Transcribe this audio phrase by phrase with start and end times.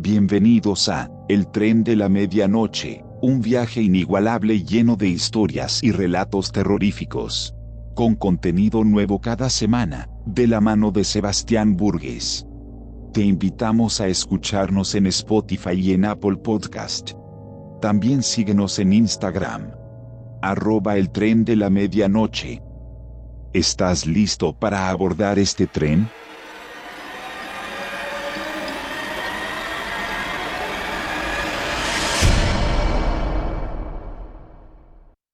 [0.00, 6.52] Bienvenidos a El tren de la medianoche, un viaje inigualable lleno de historias y relatos
[6.52, 7.56] terroríficos.
[7.96, 12.46] Con contenido nuevo cada semana, de la mano de Sebastián Burgues.
[13.12, 17.14] Te invitamos a escucharnos en Spotify y en Apple Podcast.
[17.80, 19.72] También síguenos en Instagram.
[20.42, 22.62] Arroba el tren de la medianoche.
[23.52, 26.08] ¿Estás listo para abordar este tren?